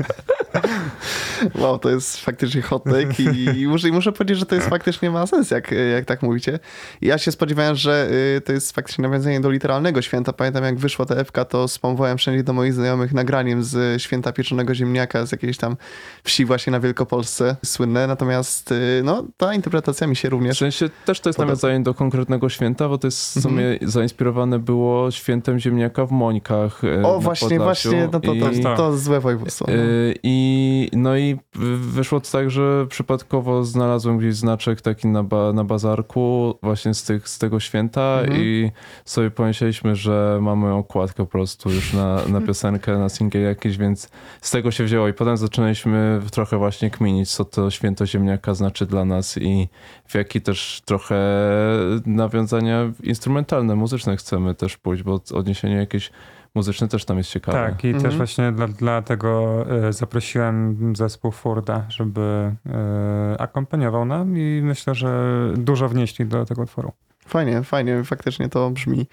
Wow, 1.54 1.78
to 1.78 1.90
jest 1.90 2.16
faktycznie 2.20 2.62
hot 2.62 2.84
take 2.84 3.22
i, 3.56 3.66
muszę, 3.66 3.88
muszę 3.88 4.12
powiedzieć, 4.12 4.38
że 4.38 4.46
to 4.46 4.54
jest 4.54 4.68
faktycznie 4.68 5.10
ma 5.10 5.26
sens, 5.26 5.50
jak, 5.50 5.70
jak 5.94 6.04
tak 6.04 6.22
mówicie. 6.22 6.58
Ja 7.00 7.18
się 7.18 7.32
spodziewałem, 7.32 7.76
że 7.76 8.08
y, 8.36 8.40
to 8.40 8.52
jest 8.52 8.72
faktycznie 8.72 9.02
nawiązanie 9.02 9.40
do 9.40 9.50
literalnego 9.50 10.02
święta. 10.02 10.32
Pamiętam, 10.32 10.64
jak 10.64 10.76
wyszła 10.78 11.06
ta 11.06 11.14
epka, 11.14 11.44
to 11.44 11.68
spamowałem 11.68 12.18
wszędzie 12.18 12.42
do 12.44 12.52
moich 12.52 12.72
znajomych 12.74 13.12
nagraniem 13.12 13.64
z 13.64 14.02
święta 14.02 14.32
pieczonego 14.32 14.74
ziemniaka 14.74 15.26
z 15.26 15.32
jakiejś 15.32 15.56
tam 15.56 15.76
wsi 16.24 16.44
właśnie 16.44 16.70
na 16.70 16.80
Wielkopolsce, 16.80 17.56
słynne. 17.64 18.06
Natomiast 18.06 18.72
y, 18.72 19.00
no, 19.04 19.24
ta 19.36 19.54
interpretacja 19.54 20.06
mi 20.06 20.16
się 20.16 20.28
W 20.28 20.32
również... 20.32 20.58
sensie 20.58 20.88
też 21.04 21.20
to 21.20 21.28
jest 21.28 21.36
Podoba. 21.36 21.50
nawiązanie 21.52 21.80
do 21.80 21.94
konkretnego 21.94 22.48
święta, 22.48 22.88
bo 22.88 22.98
to 22.98 23.06
jest 23.06 23.38
w 23.38 23.42
sumie 23.42 23.64
zainspirowane 23.82 24.58
było 24.58 25.10
świętem 25.10 25.58
ziemniaka 25.58 26.06
w 26.06 26.10
Mońkach 26.12 26.84
e, 26.84 27.02
O, 27.06 27.20
właśnie, 27.20 27.48
Podlasiu. 27.58 27.88
właśnie, 27.90 28.08
no 28.12 28.20
to, 28.20 28.34
to, 28.40 28.50
I- 28.52 28.60
to, 28.62 28.76
to 28.76 28.98
złe 28.98 29.20
województwo. 29.20 29.64
no. 29.68 29.74
Y, 29.74 30.14
I 30.22 30.88
no 30.92 31.16
i 31.16 31.33
wyszło 31.94 32.20
to 32.20 32.30
tak, 32.30 32.50
że 32.50 32.86
przypadkowo 32.86 33.64
znalazłem 33.64 34.18
gdzieś 34.18 34.34
znaczek 34.34 34.80
taki 34.80 35.08
na, 35.08 35.22
ba, 35.22 35.52
na 35.52 35.64
bazarku 35.64 36.54
właśnie 36.62 36.94
z, 36.94 37.02
tych, 37.02 37.28
z 37.28 37.38
tego 37.38 37.60
święta 37.60 38.20
Mhm. 38.20 38.40
i 38.42 38.70
sobie 39.04 39.30
pomyśleliśmy, 39.30 39.96
że 39.96 40.38
mamy 40.42 40.72
okładkę 40.72 41.16
po 41.16 41.30
prostu 41.30 41.70
już 41.70 41.92
na, 41.92 42.26
na 42.28 42.40
piosenkę, 42.46 42.98
na 42.98 43.08
singiel 43.08 43.42
jakiś, 43.42 43.78
więc 43.78 44.08
z 44.40 44.50
tego 44.50 44.70
się 44.70 44.84
wzięło 44.84 45.08
i 45.08 45.12
potem 45.12 45.36
zaczynaliśmy 45.36 46.20
trochę 46.32 46.58
właśnie 46.58 46.90
kminić, 46.90 47.30
co 47.30 47.44
to 47.44 47.70
święto 47.70 48.06
ziemniaka 48.06 48.54
znaczy 48.54 48.86
dla 48.86 49.04
nas 49.04 49.38
i 49.38 49.68
w 50.06 50.14
jaki 50.14 50.40
też 50.40 50.82
trochę 50.84 51.16
nawiązania 52.06 52.92
instrumentalne, 53.02 53.74
muzyczne 53.74 54.16
chcemy 54.16 54.54
też 54.54 54.76
pójść, 54.76 55.02
bo 55.02 55.20
odniesienie 55.32 55.76
jakieś 55.76 56.10
muzyczne 56.54 56.88
też 56.88 57.04
tam 57.04 57.18
jest 57.18 57.30
ciekawe. 57.30 57.58
Tak, 57.58 57.84
i 57.84 57.88
Mhm. 57.88 58.04
też 58.04 58.16
właśnie 58.16 58.52
dla, 58.52 58.68
dlatego 58.68 59.64
y, 59.88 59.92
zaprosiłem 59.92 60.76
zespół 60.96 61.30
Furda, 61.30 61.84
żeby 61.88 62.54
y, 63.34 63.38
akompaniował 63.38 64.04
nam 64.04 64.38
i 64.38 64.60
myślę, 64.64 64.94
że 64.94 65.38
dużo 65.56 65.88
wnieśli 65.88 66.26
do 66.26 66.44
tego 66.44 66.62
utworu. 66.62 66.92
Fajnie, 67.26 67.62
fajnie, 67.62 68.04
faktycznie 68.04 68.48
to 68.48 68.70
brzmi. 68.70 69.06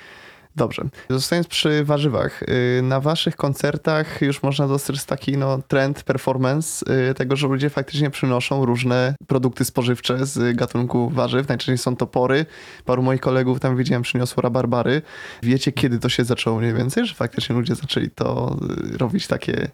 Dobrze. 0.56 0.84
Zostając 1.10 1.48
przy 1.48 1.84
warzywach, 1.84 2.44
y, 2.44 2.82
na 2.84 3.00
waszych 3.00 3.36
koncertach 3.36 4.22
już 4.22 4.44
można 4.44 4.68
dostrzec 4.68 5.06
taki 5.06 5.38
no, 5.38 5.60
trend, 5.68 6.04
performance 6.04 6.86
y, 7.10 7.14
tego, 7.14 7.36
że 7.36 7.48
ludzie 7.48 7.70
faktycznie 7.70 8.10
przynoszą 8.10 8.66
różne 8.66 9.16
produkty 9.28 9.66
spożywcze 9.66 10.26
z 10.26 10.56
gatunku 10.56 11.10
warzyw. 11.10 11.48
Najczęściej 11.48 11.78
są 11.78 11.96
to 11.96 12.08
pory. 12.08 12.46
Paru 12.86 13.04
moich 13.04 13.22
kolegów 13.22 13.60
tam 13.60 13.78
widziałem 13.78 14.02
przyniosło 14.04 14.42
rabarbary. 14.42 15.02
Wiecie, 15.44 15.72
kiedy 15.72 16.00
to 16.00 16.10
się 16.10 16.24
zaczęło 16.24 16.60
mniej 16.60 16.74
więcej, 16.74 17.06
że 17.06 17.16
faktycznie 17.16 17.56
ludzie 17.56 17.76
zaczęli 17.76 18.10
to 18.10 18.58
y, 18.94 18.98
robić 18.98 19.28
takie... 19.28 19.68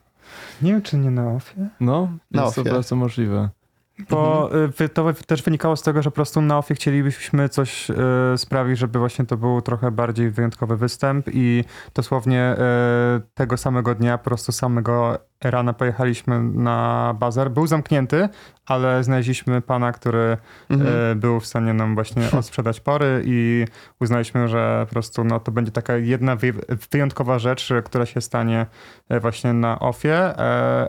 Nie 0.61 0.71
wiem, 0.71 0.81
czy 0.81 0.97
nie 0.97 1.11
na 1.11 1.31
ofie. 1.31 1.67
No, 1.79 2.11
Na 2.31 2.43
jest 2.43 2.55
to 2.55 2.61
ofie. 2.61 2.71
bardzo 2.71 2.95
możliwe. 2.95 3.49
Bo 4.09 4.49
y, 4.55 4.67
wy- 4.67 4.89
to 4.89 5.13
też 5.27 5.43
wynikało 5.43 5.75
z 5.75 5.81
tego, 5.81 6.01
że 6.01 6.11
po 6.11 6.15
prostu 6.15 6.41
na 6.41 6.57
ofie 6.57 6.75
chcielibyśmy 6.75 7.49
coś 7.49 7.89
y, 7.89 7.93
sprawić, 8.37 8.77
żeby 8.79 8.99
właśnie 8.99 9.25
to 9.25 9.37
był 9.37 9.61
trochę 9.61 9.91
bardziej 9.91 10.29
wyjątkowy 10.31 10.77
występ 10.77 11.25
i 11.33 11.63
dosłownie 11.93 12.55
y, 13.17 13.21
tego 13.33 13.57
samego 13.57 13.95
dnia, 13.95 14.17
po 14.17 14.23
prostu 14.23 14.51
samego 14.51 15.19
rana 15.43 15.73
pojechaliśmy 15.73 16.43
na 16.43 17.15
bazar. 17.19 17.51
Był 17.51 17.67
zamknięty, 17.67 18.29
ale 18.65 19.03
znaleźliśmy 19.03 19.61
pana, 19.61 19.91
który 19.91 20.37
Mhm. 20.69 21.11
y, 21.11 21.15
był 21.15 21.39
w 21.39 21.45
stanie 21.45 21.73
nam 21.73 21.95
właśnie 21.95 22.23
odsprzedać 22.39 22.79
pory 22.79 23.21
i 23.25 23.65
uznaliśmy, 23.99 24.47
że 24.47 24.85
po 24.89 24.93
prostu 24.93 25.23
no, 25.23 25.39
to 25.39 25.51
będzie 25.51 25.71
taka 25.71 25.97
jedna 25.97 26.35
wy- 26.35 26.53
wyjątkowa 26.91 27.39
rzecz, 27.39 27.73
która 27.85 28.05
się 28.05 28.21
stanie 28.21 28.65
y, 29.11 29.19
właśnie 29.19 29.53
na 29.53 29.79
ofie, 29.79 30.31
y, 30.31 30.33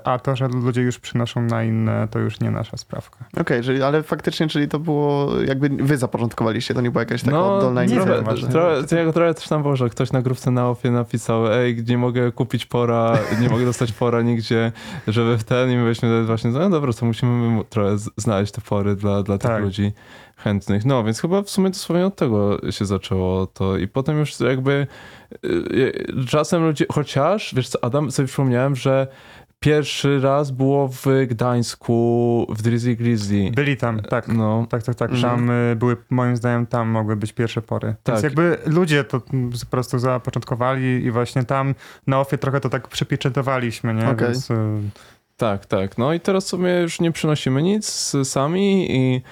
a 0.04 0.18
to, 0.22 0.36
że 0.36 0.48
ludzie 0.48 0.82
już 0.82 0.98
przynoszą 0.98 1.42
na 1.42 1.62
inne, 1.64 2.08
to 2.10 2.18
już 2.18 2.40
nie 2.40 2.50
nasza 2.50 2.76
sprawka. 2.76 3.24
Okej, 3.40 3.62
czyli 3.62 3.82
ale 3.82 4.02
faktycznie, 4.02 4.48
czyli 4.48 4.68
to 4.68 4.78
było 4.78 5.28
jakby 5.46 5.68
wy 5.68 5.96
zapropontowaliście, 5.98 6.74
to 6.74 6.80
nie 6.80 6.90
była 6.90 7.02
jakaś 7.02 7.22
taka 7.22 7.36
No, 7.36 7.56
oddolna 7.56 7.84
nie 7.84 7.86
inicjatywa. 7.94 8.16
wiem, 8.16 8.24
trochę, 8.24 8.40
właśnie. 8.40 8.60
trochę, 8.60 8.84
to 8.88 8.96
jak 8.96 9.14
trochę 9.14 9.34
też 9.34 9.48
tam 9.48 9.62
było, 9.62 9.76
że 9.76 9.88
ktoś 9.88 10.12
na 10.12 10.22
grupce 10.22 10.50
na 10.50 10.68
ofie 10.70 10.90
napisał, 10.90 11.52
ej, 11.52 11.84
nie 11.88 11.98
mogę 11.98 12.32
kupić 12.32 12.66
pora, 12.66 13.18
nie 13.40 13.48
mogę 13.48 13.64
dostać 13.64 13.92
pora 13.92 14.22
nigdzie, 14.38 14.72
żeby 15.08 15.38
w 15.38 15.44
ten 15.44 15.70
i 15.70 15.76
my 15.76 15.82
byliśmy 15.82 16.24
właśnie, 16.24 16.50
no 16.50 16.70
dobra, 16.70 16.92
to 16.92 17.06
musimy 17.06 17.50
my 17.50 17.64
trochę 17.64 17.96
znaleźć 18.16 18.52
te 18.52 18.60
pory 18.60 18.96
dla, 18.96 19.22
dla 19.22 19.38
tych 19.38 19.50
Tak. 19.50 19.62
ludzi 19.62 19.92
chętnych. 20.36 20.84
No, 20.84 21.04
więc 21.04 21.20
chyba 21.20 21.42
w 21.42 21.50
sumie 21.50 21.70
dosłownie 21.70 22.06
od 22.06 22.16
tego 22.16 22.58
się 22.70 22.84
zaczęło 22.84 23.46
to 23.46 23.76
i 23.76 23.88
potem 23.88 24.18
już 24.18 24.40
jakby 24.40 24.86
y, 25.44 25.48
y, 25.48 26.26
czasem 26.28 26.62
ludzie, 26.64 26.86
chociaż, 26.92 27.54
wiesz 27.54 27.68
co, 27.68 27.84
Adam, 27.84 28.10
sobie 28.10 28.26
przypomniałem, 28.26 28.76
że 28.76 29.06
pierwszy 29.60 30.20
raz 30.20 30.50
było 30.50 30.88
w 30.88 31.04
Gdańsku, 31.28 32.46
w 32.50 32.62
Drizzy 32.62 32.96
Grizzly. 32.96 33.50
Byli 33.50 33.76
tam, 33.76 34.00
tak. 34.00 34.28
No, 34.28 34.66
Tak, 34.70 34.82
tak, 34.82 34.94
tak. 34.94 35.10
Mhm. 35.10 35.36
Tam 35.36 35.50
y, 35.50 35.76
były, 35.76 35.96
moim 36.10 36.36
zdaniem, 36.36 36.66
tam 36.66 36.88
mogły 36.88 37.16
być 37.16 37.32
pierwsze 37.32 37.62
pory. 37.62 37.86
Więc 37.88 37.98
Tak. 38.02 38.22
jakby 38.22 38.58
ludzie 38.66 39.04
to 39.04 39.22
mm, 39.32 39.50
po 39.50 39.66
prostu 39.70 39.98
zapoczątkowali 39.98 41.04
i 41.04 41.10
właśnie 41.10 41.44
tam 41.44 41.74
na 42.06 42.20
ofie 42.20 42.38
trochę 42.38 42.60
to 42.60 42.68
tak 42.68 42.88
przypieczętowaliśmy, 42.88 43.94
nie? 43.94 44.08
Okej. 44.10 44.28
Więc, 44.28 44.50
y, 44.50 44.54
Tak, 45.36 45.66
tak. 45.66 45.98
No 45.98 46.12
i 46.12 46.20
teraz 46.20 46.46
sobie 46.46 46.80
już 46.80 47.00
nie 47.00 47.12
przynosimy 47.12 47.62
nic 47.62 48.12
sami 48.24 48.96
i 48.96 49.22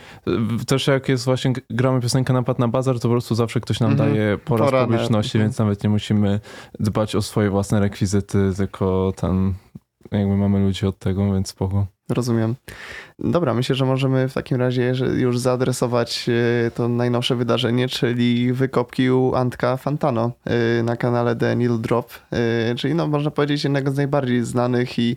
y, 0.63 0.65
też 0.67 0.87
jak 0.87 1.09
jest 1.09 1.25
właśnie 1.25 1.53
gramy 1.71 2.01
piosenkę 2.01 2.33
Napad 2.33 2.59
na 2.59 2.69
bazar, 2.69 2.95
to 3.01 3.03
po 3.09 3.09
prostu 3.09 3.35
zawsze 3.35 3.61
ktoś 3.61 3.81
nam 3.81 3.91
Mhm. 3.93 4.11
daje 4.11 4.39
poraz 4.39 4.67
Pora 4.71 4.81
na- 4.81 4.87
publiczności, 4.87 5.39
mhm. 5.39 5.49
więc 5.49 5.59
nawet 5.59 5.85
nie 5.85 5.91
musimy 5.91 6.41
dbać 6.81 7.17
o 7.17 7.23
swoje 7.23 7.51
własne 7.51 7.81
rekwizyty, 7.81 8.51
tylko 8.57 9.13
tam 9.17 9.55
jakby 10.13 10.37
mamy 10.37 10.61
ludzi 10.61 10.87
od 10.87 10.99
tego, 10.99 11.33
więc 11.33 11.49
spoko. 11.49 11.87
Rozumiem. 12.09 12.55
Dobra, 13.19 13.55
myślę, 13.55 13.75
że 13.75 13.85
możemy 13.85 14.29
w 14.29 14.35
takim 14.35 14.57
razie 14.57 14.93
już 15.17 15.39
zaadresować 15.39 16.29
e, 16.29 16.71
to 16.71 16.89
najnowsze 16.89 17.37
wydarzenie, 17.37 17.89
czyli 17.89 18.53
wykopki 18.53 19.11
u 19.11 19.35
Antka 19.35 19.77
Fantano 19.77 20.31
e, 20.45 20.83
na 20.83 20.97
kanale 20.97 21.37
The 21.37 21.57
Needle 21.57 21.79
Drop, 21.79 22.13
e, 22.33 22.75
czyli 22.75 22.95
no 22.95 23.07
można 23.09 23.31
powiedzieć 23.31 23.65
jednego 23.65 23.91
z 23.91 23.97
najbardziej 23.97 24.45
znanych 24.45 24.99
i 24.99 25.17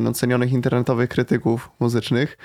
no, 0.00 0.12
cenionych 0.12 0.52
internetowych 0.52 1.08
krytyków 1.08 1.70
muzycznych. 1.80 2.38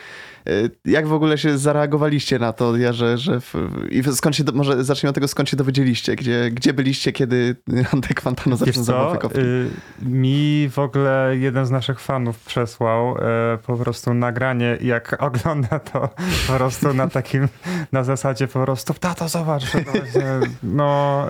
E, 0.48 0.52
Jak 0.92 1.08
w 1.08 1.14
ogóle 1.14 1.38
się 1.38 1.58
zareagowaliście 1.58 2.40
na 2.40 2.54
to, 2.54 2.78
ja, 2.78 2.94
że, 2.94 3.18
że 3.18 3.40
w, 3.40 3.54
i 3.90 4.04
skąd 4.04 4.36
się, 4.36 4.44
do, 4.44 4.52
może 4.52 4.84
zacznijmy 4.84 5.10
od 5.10 5.16
tego, 5.16 5.28
skąd 5.28 5.50
się 5.50 5.58
dowiedzieliście, 5.58 6.16
gdzie, 6.16 6.52
gdzie 6.52 6.74
byliście, 6.74 7.12
kiedy 7.12 7.56
Antek 7.94 8.22
Fantano 8.22 8.56
zaczął 8.58 9.12
wykopki? 9.12 9.40
y, 9.40 9.70
mi 10.02 10.70
w 10.72 10.80
ogóle 10.80 11.32
jeden 11.40 11.66
z 11.66 11.72
naszych 11.72 12.00
fanów 12.00 12.40
przesłał 12.40 13.18
y, 13.18 13.22
po 13.68 13.78
prostu 13.78 14.14
nagranie, 14.14 14.78
jak 14.82 15.16
ogląda 15.24 15.80
to 15.80 16.10
po 16.48 16.54
prostu 16.54 16.94
na 16.94 17.08
takim, 17.08 17.48
na 17.92 18.04
zasadzie 18.04 18.48
po 18.48 18.64
prostu, 18.64 18.94
tato 18.94 19.28
zobacz, 19.30 19.72
to 19.72 19.80
właśnie, 19.80 20.24
no, 20.64 21.26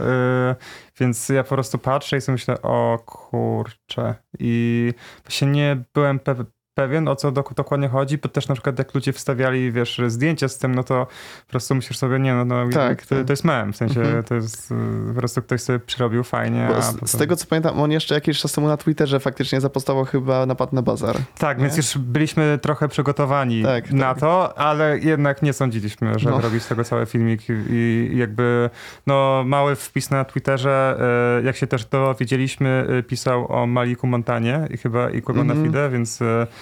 y, 0.52 0.56
więc 1.00 1.30
ja 1.30 1.44
po 1.44 1.50
prostu 1.50 1.78
patrzę 1.78 2.18
i 2.18 2.22
sobie 2.22 2.34
myślę, 2.34 2.62
o 2.62 3.00
kurczę 3.06 4.16
i 4.40 4.94
właśnie 5.24 5.48
nie 5.48 5.84
byłem 5.94 6.20
pe- 6.20 6.46
pewien, 6.74 7.08
o 7.08 7.16
co 7.16 7.32
dok- 7.32 7.54
dokładnie 7.54 7.88
chodzi, 7.88 8.18
bo 8.18 8.30
też 8.30 8.48
na 8.48 8.56
przykład 8.56 8.80
jak 8.80 8.94
ludzie 8.94 9.14
wstawiali, 9.14 9.72
wiesz, 9.72 10.02
zdjęcia 10.08 10.48
z 10.48 10.58
tym, 10.58 10.76
no 10.76 10.84
to 10.84 11.08
po 11.46 11.52
prostu 11.52 11.76
myślisz 11.76 11.98
sobie, 11.98 12.20
nie, 12.20 12.34
no, 12.34 12.46
no 12.46 12.70
Tak, 12.70 13.06
to, 13.06 13.16
tak. 13.16 13.26
to 13.26 13.34
jest 13.34 13.44
mem, 13.44 13.74
w 13.74 13.78
sensie 13.78 14.02
Mhm. 14.02 14.24
to 14.24 14.36
jest 14.36 14.72
y, 14.72 14.76
po 15.14 15.20
prostu 15.20 15.42
ktoś 15.42 15.62
sobie 15.62 15.80
przyrobił 15.80 16.24
fajnie, 16.24 16.68
z, 16.82 16.92
potem... 16.94 17.08
z 17.08 17.18
tego 17.18 17.36
co 17.36 17.48
pamiętam, 17.48 17.80
on 17.80 17.92
jeszcze 17.92 18.16
jakiś 18.16 18.40
czas 18.40 18.52
temu 18.52 18.68
na 18.68 18.78
Twitterze 18.78 19.20
faktycznie 19.20 19.62
zapostował 19.62 20.06
chyba 20.06 20.46
napad 20.46 20.74
na 20.74 20.82
bazar. 20.82 21.16
Tak, 21.38 21.58
Nie? 21.58 21.64
więc 21.64 21.78
już 21.78 21.98
byliśmy 21.98 22.60
trochę 22.62 22.88
przygotowani 22.88 23.64
Tak, 23.64 23.92
na 23.92 24.06
tak. 24.14 24.20
to, 24.20 24.58
ale 24.58 25.00
jednak 25.00 25.42
nie 25.42 25.54
sądziliśmy, 25.54 26.20
że 26.20 26.30
No. 26.30 26.42
robić 26.42 26.64
z 26.64 26.68
tego 26.68 26.84
cały 26.84 27.06
filmik 27.06 27.42
i 27.70 28.12
jakby 28.14 28.70
no 29.08 29.44
mały 29.46 29.76
wpis 29.76 30.10
na 30.12 30.26
Twitterze, 30.26 30.98
e, 31.40 31.44
jak 31.44 31.56
się 31.56 31.68
też 31.68 31.86
dowiedzieliśmy, 31.86 32.86
e, 33.00 33.04
pisał 33.04 33.52
o 33.52 33.68
Maliku 33.68 34.08
Montanie 34.08 34.68
i 34.70 34.78
chyba 34.78 35.10
i 35.10 35.22
Kugo 35.22 35.42
Mhm. 35.42 35.64
Fide, 35.66 35.90
więc 35.90 36.20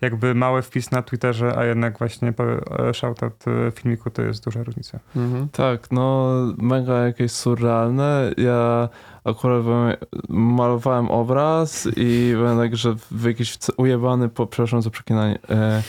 jakby 0.00 0.34
mały 0.34 0.62
wpis 0.62 0.90
na 0.90 1.02
Twitterze, 1.02 1.58
a 1.58 1.64
jednak 1.64 1.98
właśnie 1.98 2.32
po- 2.32 2.88
e, 2.88 2.94
shoutout 2.94 3.44
e, 3.48 3.70
filmiku 3.70 4.10
to 4.10 4.22
jest 4.22 4.44
duża 4.44 4.62
różnica. 4.62 4.98
Mhm. 5.16 5.48
Tak, 5.48 5.90
no 5.90 6.30
mega 6.58 6.94
jakieś 7.06 7.32
surrealne. 7.32 8.30
Ja 8.36 8.88
akurat 9.24 9.62
byłem, 9.62 9.96
malowałem 10.28 11.10
obraz 11.10 11.88
i 11.96 12.32
byłem 12.34 12.58
tak, 12.58 12.76
że 12.76 12.94
w 13.10 13.24
jakiś 13.24 13.58
ujebany, 13.76 14.28
po, 14.28 14.46
przepraszam 14.46 14.82
za 14.82 14.90
przeklinanie, 14.90 15.38
e, 15.50 15.82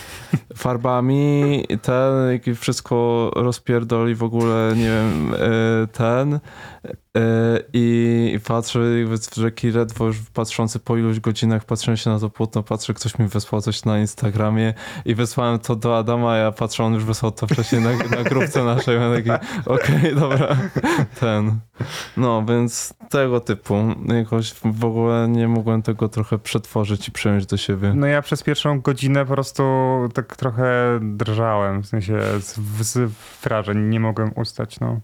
farbami, 0.55 1.65
ten, 1.81 2.31
jakie 2.31 2.55
wszystko 2.55 3.31
rozpierdoli 3.35 4.15
w 4.15 4.23
ogóle, 4.23 4.73
nie 4.75 4.85
wiem, 4.89 5.33
e, 5.33 5.87
ten 5.87 6.39
e, 7.17 7.59
i, 7.73 8.31
i 8.35 8.39
patrzę, 8.39 8.79
jakby, 8.99 9.15
że 9.35 9.51
ledwo 9.73 10.05
już 10.05 10.17
patrzący 10.33 10.79
po 10.79 10.97
iluś 10.97 11.19
godzinach 11.19 11.65
patrzę 11.65 11.97
się 11.97 12.09
na 12.09 12.19
to 12.19 12.29
płótno, 12.29 12.63
patrzę, 12.63 12.93
ktoś 12.93 13.19
mi 13.19 13.27
wysłał 13.27 13.61
coś 13.61 13.85
na 13.85 13.99
Instagramie 14.01 14.74
i 15.05 15.15
wysłałem 15.15 15.60
to 15.60 15.75
do 15.75 15.98
Adama, 15.98 16.31
a 16.31 16.38
ja 16.38 16.51
patrzę, 16.51 16.84
on 16.84 16.93
już 16.93 17.05
wysłał 17.05 17.31
to 17.31 17.48
wcześniej 17.48 17.81
na, 17.81 17.89
na 17.89 18.24
grupce 18.24 18.63
naszej, 18.63 19.00
ja 19.00 19.15
taki, 19.15 19.48
okej, 19.75 20.15
dobra, 20.15 20.58
ten. 21.20 21.60
No, 22.17 22.46
więc 22.46 22.93
tego 23.10 23.39
typu. 23.39 23.75
Jakoś 24.08 24.53
w 24.53 24.86
ogóle 24.86 25.27
nie 25.29 25.48
mogłem 25.48 25.81
tego 25.81 26.10
trochę 26.10 26.39
przetworzyć 26.39 27.08
i 27.08 27.12
przejąć 27.12 27.46
do 27.46 27.58
siebie. 27.58 27.93
No 27.96 28.08
ja 28.08 28.22
przez 28.22 28.43
pierwszą 28.43 28.81
godzinę 28.81 29.25
po 29.25 29.34
prostu 29.34 29.63
tak 30.13 30.36
trochę 30.36 31.00
drżałem, 31.01 31.84
w 31.84 31.88
sensie 31.88 32.20
z, 32.39 32.60
z 32.81 33.12
wrażeń, 33.43 33.89
nie 33.89 34.00
mogłem 34.00 34.31
ustać, 34.36 34.79
no. 34.79 35.01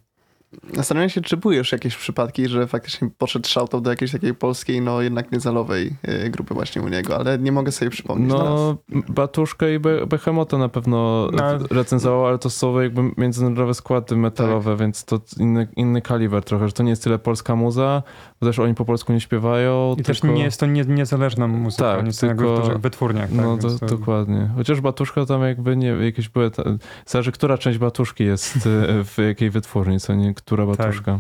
Zastanawiam 0.74 1.10
się, 1.10 1.22
czy 1.22 1.38
były 1.38 1.56
już 1.56 1.72
jakieś 1.72 1.96
przypadki, 1.96 2.48
że 2.48 2.68
faktycznie 2.68 3.10
poszedł 3.18 3.48
shoutout 3.48 3.84
do 3.84 3.90
jakiejś 3.90 4.12
takiej 4.12 4.34
polskiej, 4.34 4.82
no 4.82 5.02
jednak 5.02 5.32
niezalowej 5.32 5.96
y, 6.26 6.30
grupy 6.30 6.54
właśnie 6.54 6.82
u 6.82 6.88
niego, 6.88 7.18
ale 7.18 7.40
nie 7.40 7.52
mogę 7.52 7.72
sobie 7.72 7.92
przypomnieć 7.92 8.32
teraz. 8.32 8.46
No, 8.46 8.78
Batuszkę 9.10 9.74
i 9.74 9.80
Be- 9.80 10.08
Behemota 10.08 10.58
na 10.58 10.70
pewno 10.70 11.30
No. 11.34 11.58
recenzował, 11.72 12.26
ale 12.28 12.38
to 12.38 12.50
są 12.50 12.80
jakby 12.80 13.02
międzynarodowe 13.18 13.74
składy 13.74 14.16
metalowe, 14.16 14.72
Tak. 14.72 14.80
więc 14.80 15.06
to 15.06 15.20
inny, 15.40 15.68
inny 15.76 16.02
kaliber 16.02 16.44
trochę, 16.44 16.68
że 16.68 16.74
to 16.74 16.84
nie 16.84 16.90
jest 16.90 17.04
tyle 17.04 17.20
polska 17.20 17.56
muza, 17.56 18.04
bo 18.42 18.48
też 18.48 18.60
oni 18.60 18.76
po 18.76 18.86
polsku 18.86 19.14
nie 19.14 19.20
śpiewają. 19.22 19.96
I 20.00 20.04
też 20.04 20.20
tylko... 20.20 20.36
nie 20.36 20.44
jest 20.44 20.60
to 20.60 20.66
nie, 20.66 20.84
niezależna 20.84 21.48
muzyka, 21.48 21.96
Tak, 21.98 22.14
są 22.14 22.28
jakby 22.28 22.44
tylko- 22.44 22.58
w 22.58 22.60
dużych 22.66 22.78
wytwórniach. 22.82 23.30
Tak, 23.30 23.38
No 23.38 23.58
więc 23.58 23.80
to- 23.80 23.86
dokładnie. 23.86 24.50
Chociaż 24.56 24.82
Batuszka 24.82 25.26
tam 25.26 25.42
jakby 25.44 25.78
nie, 25.78 25.88
jakieś 25.88 26.30
były, 26.30 26.52
ta, 26.52 26.64
zależy 27.06 27.32
która 27.32 27.58
część 27.58 27.78
Batuszki 27.78 28.24
jest 28.24 28.56
e, 28.58 28.60
w 29.04 29.18
jakiej 29.28 29.50
wytwórni, 29.50 30.00
co 30.00 30.14
nie, 30.16 30.34
która 30.38 30.66
Tak. 30.66 30.78
Batuszka. 30.78 31.20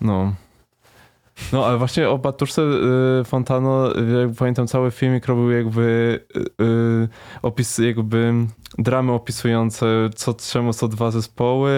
No. 0.00 0.32
No, 1.52 1.66
ale 1.66 1.78
właśnie 1.78 2.08
o 2.08 2.18
Batuszce 2.18 2.62
y, 2.62 3.24
Fontano, 3.24 3.86
jak 4.20 4.36
pamiętam, 4.38 4.66
cały 4.66 4.90
filmik 4.90 5.26
robił 5.26 5.50
jakby 5.50 6.20
y, 6.36 6.64
y, 6.64 7.08
opis, 7.42 7.78
jakby 7.78 8.32
dramy 8.78 9.12
opisujące, 9.12 9.86
co 10.14 10.34
czemu 10.34 10.72
są 10.72 10.88
dwa 10.88 11.10
zespoły, 11.10 11.72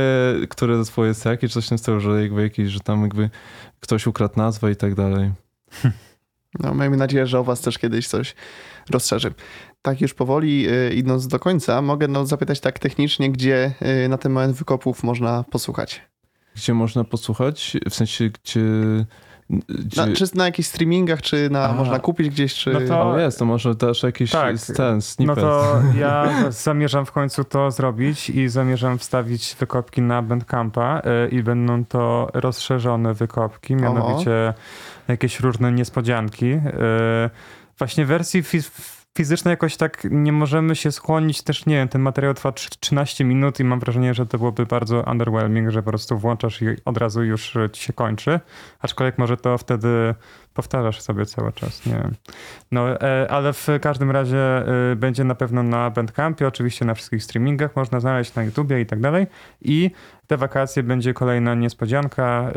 które 0.51 0.77
zespoły 0.77 1.09
jest 1.09 1.25
jakie, 1.25 1.49
czy 1.49 1.55
coś 1.55 1.67
w 1.67 1.69
tym 1.69 1.79
stylu, 1.79 2.01
że 2.01 2.23
jakby 2.23 2.43
jakiś, 2.43 2.69
że 2.69 2.81
tam 2.81 3.03
jakby 3.03 3.31
ktoś 3.81 4.07
ukradł 4.07 4.35
nazwę 4.37 4.71
i 4.71 4.77
tak 4.77 4.95
dalej. 4.95 5.31
No, 6.61 6.75
miejmy 6.75 6.97
nadzieję, 6.97 7.27
że 7.27 7.39
o 7.39 7.45
was 7.45 7.61
też 7.61 7.79
kiedyś 7.79 8.09
coś 8.09 8.35
rozszerzy. 8.91 9.33
Tak 9.83 10.01
już 10.01 10.15
powoli 10.15 10.67
idąc 10.95 11.29
do 11.29 11.39
końca, 11.39 11.83
mogę 11.83 12.09
no, 12.09 12.27
zapytać 12.27 12.61
tak 12.61 12.79
technicznie, 12.79 13.31
gdzie 13.31 13.75
na 14.09 14.19
ten 14.19 14.33
moment 14.33 14.57
wykopów 14.57 15.03
można 15.03 15.45
posłuchać. 15.51 16.12
Gdzie 16.57 16.75
można 16.75 17.05
posłuchać? 17.05 17.77
W 17.91 17.95
sensie, 17.95 18.31
gdzie... 18.45 18.61
gdzie... 19.69 20.07
Na, 20.07 20.13
czy 20.17 20.25
na 20.35 20.45
jakichś 20.45 20.69
streamingach, 20.69 21.23
czy 21.23 21.51
na, 21.51 21.73
można 21.73 21.99
kupić 21.99 22.29
gdzieś, 22.31 22.55
czy... 22.55 22.71
No 22.73 22.81
to- 22.81 23.03
O 23.03 23.19
jest, 23.19 23.39
to 23.39 23.45
może 23.45 23.75
też 23.77 24.03
jakiś 24.03 24.31
Tak. 24.31 24.57
ten 24.77 24.95
No 24.95 25.01
snippet. 25.01 25.37
to 25.37 25.83
ja 26.01 26.29
zamierzam 26.51 27.07
w 27.07 27.13
końcu 27.13 27.45
to 27.45 27.71
zrobić 27.71 28.31
i 28.31 28.49
zamierzam 28.49 28.99
wstawić 28.99 29.57
wykopki 29.61 30.03
na 30.03 30.23
Bandcampa 30.23 31.03
y, 31.27 31.29
i 31.29 31.43
będą 31.43 31.85
to 31.85 32.29
rozszerzone 32.35 33.15
wykopki, 33.15 33.77
mianowicie 33.77 34.55
jakieś 35.09 35.41
różne 35.41 35.73
niespodzianki. 35.73 36.47
Y, 36.47 36.61
Właśnie 37.79 38.07
wersji 38.07 38.43
fiz- 39.19 39.33
fizycznej 39.33 39.53
jakoś 39.53 39.77
tak 39.77 40.07
nie 40.11 40.33
możemy 40.33 40.77
się 40.77 40.93
skłonić, 40.93 41.43
też 41.43 41.67
nie 41.67 41.75
wiem, 41.77 41.89
ten 41.89 42.03
materiał 42.03 42.35
trwa 42.35 42.51
tr- 42.51 42.77
13 42.81 43.25
minut 43.25 43.61
i 43.61 43.65
mam 43.65 43.81
wrażenie, 43.81 44.15
że 44.15 44.27
to 44.27 44.39
byłoby 44.39 44.67
bardzo 44.67 45.05
underwhelming, 45.11 45.71
że 45.71 45.83
po 45.83 45.91
prostu 45.91 46.19
włączasz 46.19 46.63
i 46.63 46.67
od 46.85 46.99
razu 46.99 47.25
już 47.25 47.57
y, 47.57 47.71
ci 47.73 47.83
się 47.83 47.93
kończy, 47.93 48.41
aczkolwiek 48.81 49.19
może 49.19 49.37
to 49.37 49.59
wtedy 49.59 50.15
powtarzasz 50.55 51.01
sobie 51.01 51.27
cały 51.27 51.53
czas, 51.53 51.87
nie 51.87 51.93
wiem. 51.93 52.15
No, 52.73 53.01
e, 53.01 53.31
ale 53.31 53.53
w 53.53 53.69
każdym 53.83 54.11
razie 54.11 54.39
e, 54.93 54.97
będzie 54.97 55.25
na 55.25 55.35
pewno 55.35 55.63
na 55.63 55.91
Bandcampie, 55.91 56.47
oczywiście 56.49 56.85
na 56.85 56.95
wszystkich 56.95 57.25
streamingach, 57.25 57.77
można 57.77 58.01
znaleźć 58.01 58.35
na 58.35 58.43
YouTubie 58.43 58.81
i 58.81 58.87
tak 58.87 59.01
dalej. 59.01 59.27
I 59.63 59.91
te 60.27 60.37
wakacje 60.37 60.83
będzie 60.83 61.15
kolejna 61.15 61.55
niespodzianka, 61.55 62.23
e, 62.49 62.53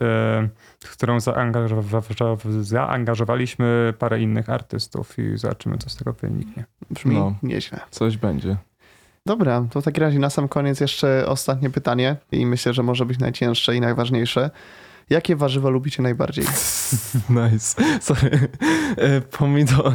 w 0.80 0.92
którą 0.92 1.18
zaangażowa- 1.18 2.62
zaangażowaliśmy 2.62 3.94
parę 4.00 4.20
innych 4.22 4.50
artystów 4.50 5.20
i 5.20 5.38
zobaczymy, 5.38 5.78
co 5.78 5.90
z 5.90 5.96
tego 5.96 6.14
wyniknie. 6.14 6.66
Brzmi 6.92 7.16
No. 7.16 7.36
nieźle. 7.44 7.80
Coś 7.92 8.18
będzie. 8.18 8.58
Dobra, 9.28 9.66
to 9.72 9.82
w 9.82 9.84
takim 9.84 10.04
razie 10.04 10.20
na 10.20 10.30
sam 10.30 10.48
koniec 10.48 10.80
jeszcze 10.80 11.25
ostatnie 11.28 11.70
pytanie 11.70 12.16
i 12.32 12.46
myślę, 12.46 12.74
że 12.74 12.84
może 12.84 13.06
być 13.06 13.20
najcięższe 13.20 13.75
i 13.75 13.82
najważniejsze. 13.82 14.50
Jakie 15.10 15.36
warzywa 15.36 15.70
lubicie 15.70 16.04
najbardziej? 16.04 16.46
Nice. 17.30 17.84
Sorry. 18.02 18.40
E, 18.98 19.22
Pomidor. 19.22 19.94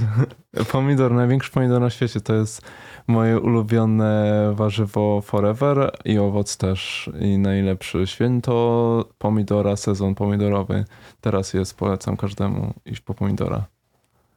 Pomidor, 0.73 1.13
największy 1.13 1.51
pomidor 1.51 1.81
na 1.81 1.91
świecie 1.91 2.21
to 2.21 2.35
jest 2.35 2.63
moje 3.07 3.41
ulubione 3.41 4.53
warzywo 4.55 5.21
forever 5.21 5.91
i 6.05 6.19
owoc 6.19 6.57
też. 6.57 7.11
I 7.21 7.39
najlepszy 7.39 8.07
święto 8.07 9.09
pomidora, 9.19 9.77
sezon 9.77 10.15
pomidorowy. 10.15 10.85
Teraz 11.21 11.55
jest, 11.55 11.77
polecam 11.77 12.17
każdemu 12.17 12.75
iść 12.87 13.01
po 13.01 13.15
pomidora. 13.15 13.65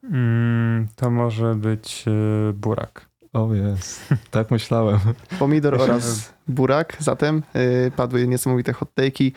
Mm, 0.03 0.87
to 0.95 1.11
może 1.11 1.55
być 1.55 2.05
e, 2.07 2.53
burak. 2.53 3.09
O 3.33 3.53
jest. 3.53 4.13
Tak 4.31 4.51
myślałem. 4.51 4.99
Pomidor 5.39 5.75
oraz 5.81 6.33
burak. 6.47 6.97
Zatem 6.99 7.43
y, 7.55 7.91
padły 7.95 8.27
niesamowite 8.27 8.73
hot 8.73 8.89
take'i. 8.95 9.31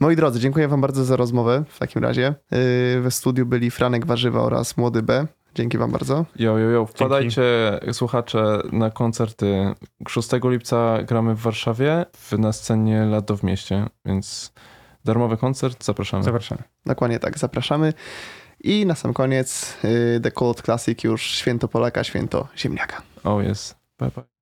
Moi 0.00 0.16
drodzy, 0.16 0.40
dziękuję 0.40 0.68
wam 0.68 0.80
bardzo 0.80 1.04
za 1.04 1.16
rozmowę 1.16 1.64
w 1.68 1.78
takim 1.78 2.02
razie. 2.02 2.34
Y, 2.96 3.00
we 3.00 3.10
studiu 3.10 3.46
byli 3.46 3.70
Franek 3.70 4.06
Warzywa 4.06 4.42
oraz 4.42 4.76
Młody 4.76 5.02
B. 5.02 5.26
Dzięki 5.54 5.78
wam 5.78 5.90
bardzo. 5.90 6.24
Jo, 6.36 6.58
jo, 6.58 6.70
jo. 6.70 6.86
Wpadajcie, 6.86 7.80
słuchacze, 7.92 8.62
na 8.72 8.90
koncerty. 8.90 9.74
6 10.08 10.28
lipca 10.44 11.02
gramy 11.02 11.34
w 11.34 11.38
Warszawie 11.38 12.06
w, 12.16 12.38
na 12.38 12.52
scenie 12.52 13.04
Lato 13.04 13.36
w 13.36 13.42
mieście, 13.42 13.86
więc 14.04 14.52
darmowy 15.04 15.36
koncert, 15.36 15.84
zapraszamy. 15.84 16.24
Zapraszamy. 16.24 16.62
Dokładnie 16.86 17.18
tak, 17.18 17.38
zapraszamy. 17.38 17.92
I 18.60 18.86
na 18.86 18.94
sam 18.94 19.14
koniec 19.14 19.76
y, 19.84 20.20
The 20.20 20.30
Cold 20.30 20.62
Classic 20.62 21.04
już 21.04 21.22
święto 21.22 21.68
Polaka, 21.68 22.04
święto 22.04 22.48
ziemniaka. 22.56 23.02
O 23.24 23.40
jest. 23.40 23.76
Bye 23.98 24.10
bye. 24.16 24.33